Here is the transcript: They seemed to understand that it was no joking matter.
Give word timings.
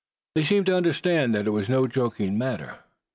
They 0.33 0.43
seemed 0.45 0.65
to 0.65 0.75
understand 0.75 1.35
that 1.35 1.45
it 1.45 1.51
was 1.51 1.69
no 1.69 1.85
joking 1.85 2.35
matter. 2.35 2.79